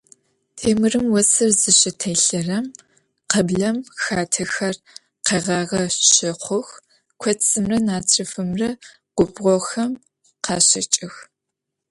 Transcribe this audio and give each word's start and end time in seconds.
Têmırım 0.57 1.05
vosır 1.13 1.51
zışıtêlhırem, 1.61 2.65
khıblem 3.31 3.77
xatexer 4.03 4.75
kheğağe 5.25 5.83
şexhux, 6.13 6.67
kotsımre 7.21 7.77
natrıfımre 7.87 8.69
gubğoxem 9.17 9.91
khaşeç'ıx. 10.45 11.15